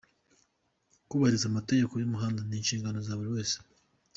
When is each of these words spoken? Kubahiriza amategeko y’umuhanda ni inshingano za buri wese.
Kubahiriza 1.07 1.45
amategeko 1.47 1.93
y’umuhanda 1.97 2.39
ni 2.43 2.55
inshingano 2.59 2.97
za 3.07 3.17
buri 3.17 3.29
wese. 3.35 3.55